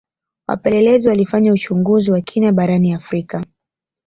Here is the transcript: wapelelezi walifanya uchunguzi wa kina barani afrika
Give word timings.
wapelelezi 0.47 1.07
walifanya 1.07 1.53
uchunguzi 1.53 2.11
wa 2.11 2.21
kina 2.21 2.51
barani 2.51 2.93
afrika 2.93 3.43